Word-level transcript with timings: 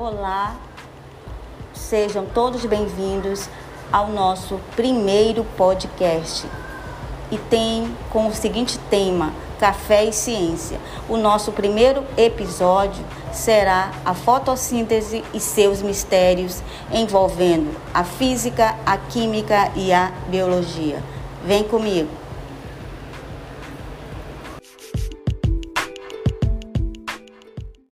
Olá, 0.00 0.54
sejam 1.74 2.24
todos 2.24 2.64
bem-vindos 2.64 3.48
ao 3.90 4.06
nosso 4.06 4.60
primeiro 4.76 5.42
podcast. 5.56 6.46
E 7.32 7.36
tem 7.36 7.92
com 8.08 8.28
o 8.28 8.32
seguinte 8.32 8.78
tema: 8.88 9.32
Café 9.58 10.04
e 10.04 10.12
Ciência. 10.12 10.78
O 11.08 11.16
nosso 11.16 11.50
primeiro 11.50 12.04
episódio 12.16 13.04
será 13.32 13.90
a 14.04 14.14
fotossíntese 14.14 15.24
e 15.34 15.40
seus 15.40 15.82
mistérios, 15.82 16.62
envolvendo 16.92 17.76
a 17.92 18.04
física, 18.04 18.76
a 18.86 18.96
química 18.96 19.72
e 19.74 19.92
a 19.92 20.12
biologia. 20.28 21.02
Vem 21.44 21.64
comigo! 21.64 22.27